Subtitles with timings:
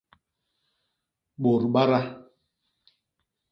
[1.43, 2.01] Bôt bada.